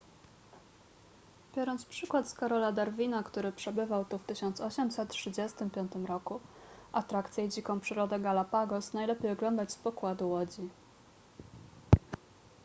[1.55, 6.39] biorąc przykład z karola darwina który przebywał tu w 1835 roku
[6.93, 10.69] atrakcje i dziką przyrodę galapagos najlepiej oglądać z pokładu łodzi